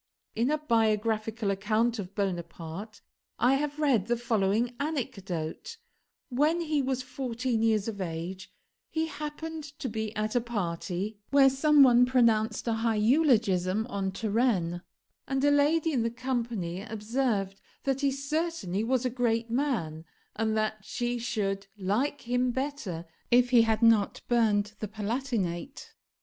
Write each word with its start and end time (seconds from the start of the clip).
In 0.33 0.49
a 0.49 0.57
biographical 0.57 1.51
account 1.51 1.99
of 1.99 2.15
Bonaparte 2.15 3.01
I 3.37 3.53
have 3.53 3.77
read 3.77 4.07
the 4.07 4.17
following 4.17 4.73
anecdote: 4.79 5.77
When 6.29 6.61
he 6.61 6.81
was 6.81 7.03
fourteen 7.03 7.61
years 7.61 7.87
of 7.87 8.01
age 8.01 8.51
he 8.89 9.05
happened 9.05 9.63
to 9.77 9.87
be 9.87 10.11
at 10.15 10.35
a 10.35 10.41
party 10.41 11.19
where 11.29 11.51
some 11.51 11.83
one 11.83 12.07
pronounced 12.07 12.67
a 12.67 12.73
high 12.73 12.95
eulogium 12.95 13.85
on 13.91 14.11
Turenne; 14.11 14.81
and 15.27 15.43
a 15.43 15.51
lady 15.51 15.93
in 15.93 16.01
the 16.01 16.09
company 16.09 16.81
observed 16.81 17.61
that 17.83 18.01
he 18.01 18.09
certainly 18.09 18.83
was 18.83 19.05
a 19.05 19.09
great 19.11 19.51
man, 19.51 20.03
but 20.35 20.55
that 20.55 20.77
she 20.81 21.19
should 21.19 21.67
like 21.77 22.21
him 22.21 22.49
better 22.49 23.05
if 23.29 23.51
he 23.51 23.61
had 23.61 23.83
not 23.83 24.21
burned 24.27 24.73
the 24.79 24.87
Palatinate. 24.87 25.93